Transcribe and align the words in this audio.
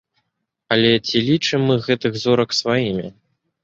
Але 0.75 0.93
ці 1.07 1.23
лічым 1.29 1.69
мы 1.71 1.79
гэтых 1.87 2.13
зорак 2.27 2.61
сваімі? 2.65 3.07